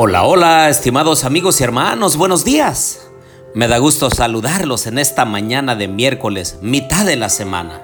[0.00, 3.00] Hola, hola, estimados amigos y hermanos, buenos días.
[3.52, 7.82] Me da gusto saludarlos en esta mañana de miércoles, mitad de la semana.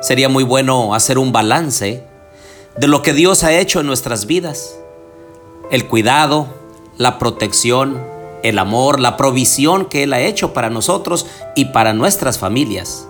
[0.00, 2.02] Sería muy bueno hacer un balance
[2.76, 4.80] de lo que Dios ha hecho en nuestras vidas.
[5.70, 6.48] El cuidado,
[6.96, 8.02] la protección,
[8.42, 11.24] el amor, la provisión que Él ha hecho para nosotros
[11.54, 13.06] y para nuestras familias.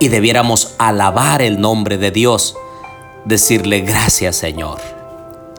[0.00, 2.56] Y debiéramos alabar el nombre de Dios,
[3.24, 4.80] decirle gracias Señor.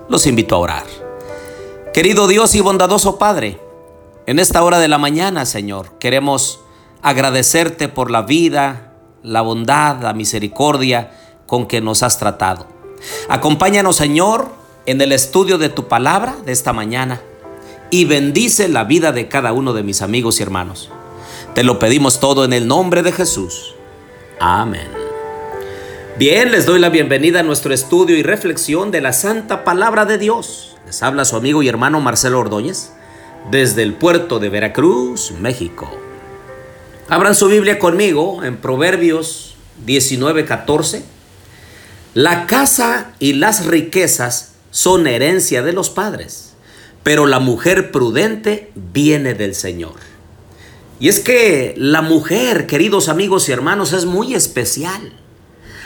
[0.09, 1.02] Los invito a orar.
[1.93, 3.59] Querido Dios y bondadoso Padre,
[4.25, 6.59] en esta hora de la mañana, Señor, queremos
[7.03, 11.11] agradecerte por la vida, la bondad, la misericordia
[11.45, 12.65] con que nos has tratado.
[13.29, 14.49] Acompáñanos, Señor,
[14.87, 17.21] en el estudio de tu palabra de esta mañana
[17.91, 20.89] y bendice la vida de cada uno de mis amigos y hermanos.
[21.53, 23.75] Te lo pedimos todo en el nombre de Jesús.
[24.39, 24.87] Amén.
[26.17, 30.17] Bien, les doy la bienvenida a nuestro estudio y reflexión de la Santa Palabra de
[30.17, 30.72] Dios.
[30.85, 32.91] Les habla su amigo y hermano Marcelo Ordóñez
[33.49, 35.89] desde el puerto de Veracruz, México.
[37.09, 41.03] Abran su Biblia conmigo en Proverbios 19:14.
[42.13, 46.53] La casa y las riquezas son herencia de los padres,
[47.01, 49.95] pero la mujer prudente viene del Señor.
[50.99, 55.13] Y es que la mujer, queridos amigos y hermanos, es muy especial.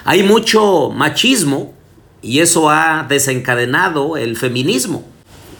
[0.05, 1.73] Hay mucho machismo
[2.21, 5.03] y eso ha desencadenado el feminismo.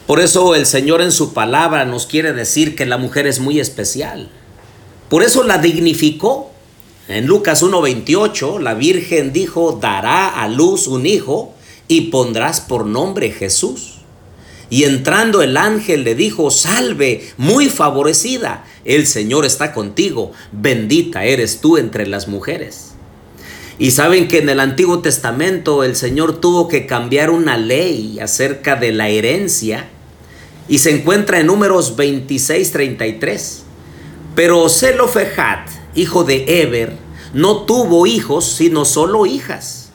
[0.06, 3.60] Por eso el Señor en su palabra nos quiere decir que la mujer es muy
[3.60, 4.30] especial.
[5.08, 6.50] Por eso la dignificó.
[7.08, 11.54] En Lucas 1.28 la Virgen dijo, dará a luz un hijo
[11.88, 13.94] y pondrás por nombre Jesús.
[14.70, 21.62] Y entrando el ángel le dijo, salve, muy favorecida, el Señor está contigo, bendita eres
[21.62, 22.92] tú entre las mujeres.
[23.78, 28.74] Y saben que en el Antiguo Testamento el Señor tuvo que cambiar una ley acerca
[28.74, 29.86] de la herencia
[30.68, 33.60] y se encuentra en números 26-33.
[34.34, 36.96] Pero Zelofejat, hijo de Eber,
[37.32, 39.90] no tuvo hijos sino solo hijas.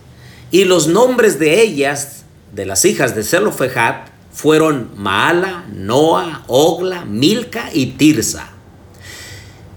[0.50, 2.24] Y los nombres de ellas,
[2.54, 8.50] de las hijas de Zelofejat, fueron Maala, Noa, Ogla, Milca y Tirsa.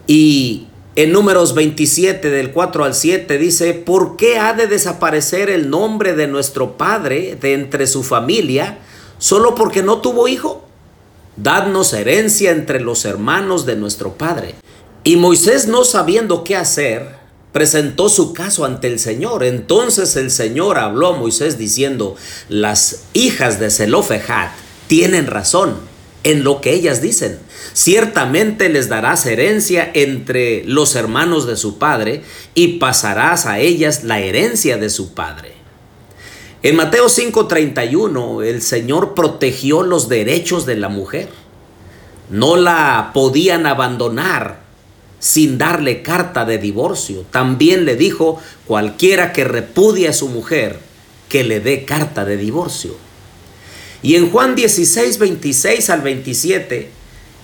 [0.07, 0.66] Y
[0.97, 6.15] en números 27 del 4 al 7 dice, ¿por qué ha de desaparecer el nombre
[6.15, 8.79] de nuestro Padre de entre su familia
[9.19, 10.67] solo porque no tuvo hijo?
[11.37, 14.55] Dadnos herencia entre los hermanos de nuestro Padre.
[15.05, 17.17] Y Moisés no sabiendo qué hacer,
[17.53, 19.45] presentó su caso ante el Señor.
[19.45, 22.17] Entonces el Señor habló a Moisés diciendo,
[22.49, 24.51] las hijas de Zelofejat
[24.87, 25.75] tienen razón
[26.27, 27.39] en lo que ellas dicen.
[27.73, 32.23] Ciertamente les darás herencia entre los hermanos de su padre
[32.53, 35.53] y pasarás a ellas la herencia de su padre.
[36.65, 41.29] En Mateo 5:31 el Señor protegió los derechos de la mujer.
[42.29, 44.63] No la podían abandonar
[45.21, 47.25] sin darle carta de divorcio.
[47.31, 50.81] También le dijo cualquiera que repudie a su mujer
[51.29, 53.06] que le dé carta de divorcio.
[54.03, 56.91] Y en Juan 16, 26 al 27,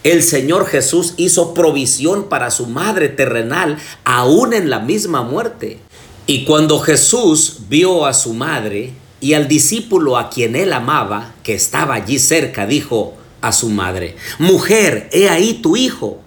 [0.05, 5.79] el Señor Jesús hizo provisión para su madre terrenal, aún en la misma muerte.
[6.27, 11.55] Y cuando Jesús vio a su madre y al discípulo a quien él amaba, que
[11.55, 16.21] estaba allí cerca, dijo a su madre, Mujer, he ahí tu hijo.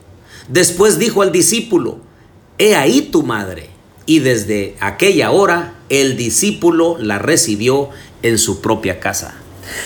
[0.48, 2.00] Después dijo al discípulo,
[2.58, 3.70] He ahí tu madre.
[4.06, 7.90] Y desde aquella hora el discípulo la recibió
[8.22, 9.36] en su propia casa.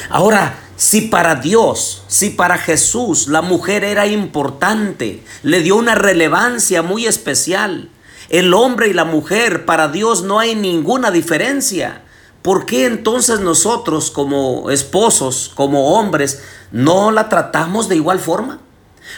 [0.10, 6.82] Ahora, si para Dios, si para Jesús la mujer era importante, le dio una relevancia
[6.82, 7.90] muy especial,
[8.30, 12.04] el hombre y la mujer, para Dios no hay ninguna diferencia.
[12.42, 18.60] ¿Por qué entonces nosotros como esposos, como hombres, no la tratamos de igual forma?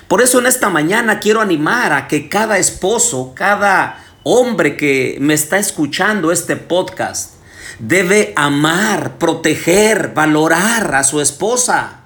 [0.07, 5.33] Por eso en esta mañana quiero animar a que cada esposo, cada hombre que me
[5.33, 7.35] está escuchando este podcast,
[7.81, 12.01] Debe amar, proteger, valorar a su esposa.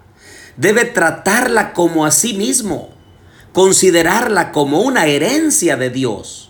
[0.55, 2.93] Debe tratarla como a sí mismo,
[3.51, 6.49] considerarla como una herencia de Dios.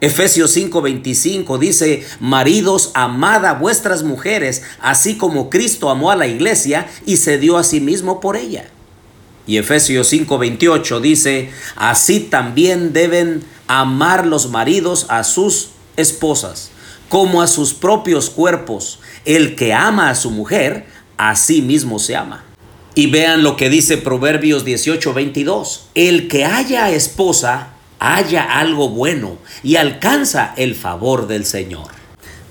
[0.00, 6.88] Efesios 5:25 dice, maridos, amad a vuestras mujeres, así como Cristo amó a la iglesia
[7.06, 8.64] y se dio a sí mismo por ella.
[9.46, 16.72] Y Efesios 5:28 dice, así también deben amar los maridos a sus esposas
[17.14, 18.98] como a sus propios cuerpos.
[19.24, 20.84] El que ama a su mujer,
[21.16, 22.42] a sí mismo se ama.
[22.96, 25.82] Y vean lo que dice Proverbios 18:22.
[25.94, 27.68] El que haya esposa,
[28.00, 31.86] haya algo bueno y alcanza el favor del Señor.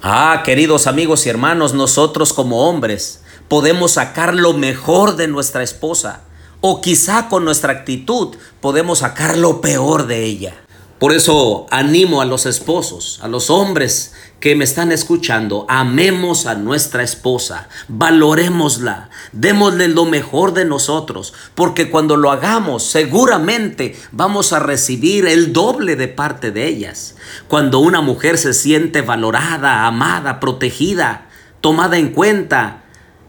[0.02, 6.22] Ah, queridos amigos y hermanos, nosotros como hombres podemos sacar lo mejor de nuestra esposa
[6.62, 10.63] o quizá con nuestra actitud podemos sacar lo peor de ella.
[11.04, 16.56] Por eso animo a los esposos, a los hombres que me están escuchando, amemos a
[16.56, 24.60] nuestra esposa, valorémosla, démosle lo mejor de nosotros, porque cuando lo hagamos seguramente vamos a
[24.60, 27.18] recibir el doble de parte de ellas.
[27.50, 31.28] Cuando una mujer se siente valorada, amada, protegida,
[31.60, 32.84] tomada en cuenta,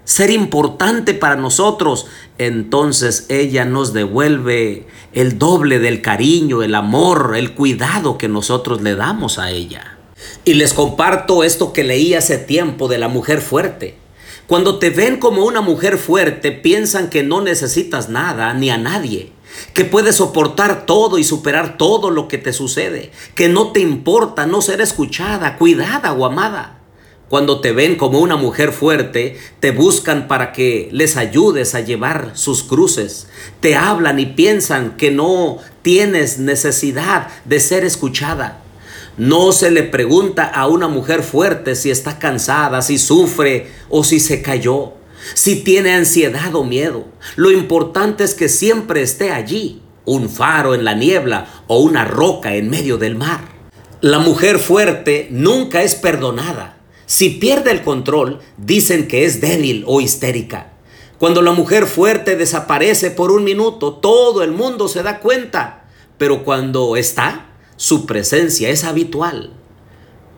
[0.04, 2.06] ser importante para nosotros,
[2.38, 8.96] entonces ella nos devuelve el doble del cariño, el amor, el cuidado que nosotros le
[8.96, 9.98] damos a ella.
[10.44, 13.96] Y les comparto esto que leí hace tiempo de la mujer fuerte.
[14.46, 19.32] Cuando te ven como una mujer fuerte, piensan que no necesitas nada ni a nadie,
[19.72, 24.46] que puedes soportar todo y superar todo lo que te sucede, que no te importa
[24.46, 26.83] no ser escuchada, cuidada o amada.
[27.34, 32.30] Cuando te ven como una mujer fuerte, te buscan para que les ayudes a llevar
[32.34, 33.26] sus cruces.
[33.58, 38.60] Te hablan y piensan que no tienes necesidad de ser escuchada.
[39.16, 44.20] No se le pregunta a una mujer fuerte si está cansada, si sufre o si
[44.20, 44.92] se cayó,
[45.34, 47.04] si tiene ansiedad o miedo.
[47.34, 52.54] Lo importante es que siempre esté allí, un faro en la niebla o una roca
[52.54, 53.40] en medio del mar.
[54.02, 56.74] La mujer fuerte nunca es perdonada
[57.06, 60.72] si pierde el control, dicen que es débil o histérica.
[61.18, 65.84] Cuando la mujer fuerte desaparece por un minuto, todo el mundo se da cuenta.
[66.18, 67.46] Pero cuando está,
[67.76, 69.52] su presencia es habitual.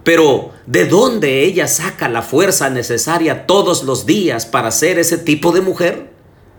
[0.04, 5.52] Pero ¿de dónde ella saca la fuerza necesaria todos los días para ser ese tipo
[5.52, 6.10] de mujer?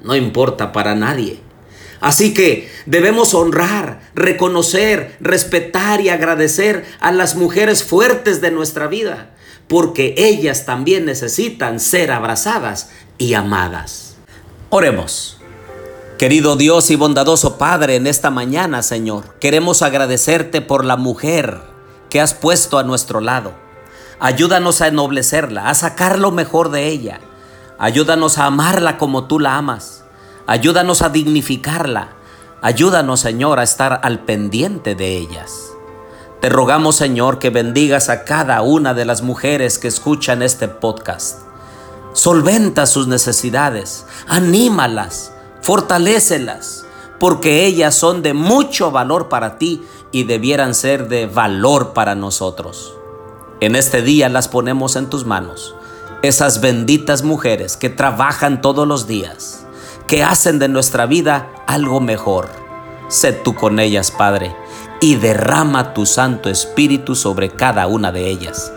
[0.03, 1.39] No importa para nadie.
[1.99, 9.31] Así que debemos honrar, reconocer, respetar y agradecer a las mujeres fuertes de nuestra vida
[9.67, 14.15] porque ellas también necesitan ser abrazadas y amadas.
[14.69, 15.37] Oremos.
[16.17, 21.61] Querido Dios y bondadoso Padre, en esta mañana, Señor, queremos agradecerte por la mujer
[22.09, 23.53] que has puesto a nuestro lado.
[24.19, 27.19] Ayúdanos a ennoblecerla, a sacar lo mejor de ella.
[27.77, 30.05] Ayúdanos a amarla como tú la amas.
[30.47, 32.09] Ayúdanos a dignificarla.
[32.61, 35.66] Ayúdanos, Señor, a estar al pendiente de ellas.
[36.41, 41.39] Te rogamos, Señor, que bendigas a cada una de las mujeres que escuchan este podcast.
[42.13, 45.31] Solventa sus necesidades, anímalas,
[45.61, 46.85] fortalécelas,
[47.19, 52.93] porque ellas son de mucho valor para ti y debieran ser de valor para nosotros.
[53.59, 55.73] En este día las ponemos en tus manos,
[56.21, 59.65] esas benditas mujeres que trabajan todos los días,
[60.05, 62.47] que hacen de nuestra vida algo mejor.
[63.07, 64.55] Sé tú con ellas, Padre
[64.99, 68.71] y derrama tu Santo Espíritu sobre cada una de ellas,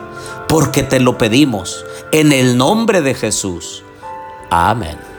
[0.49, 3.83] porque te lo pedimos en el nombre de Jesús.
[4.51, 5.10] Amén.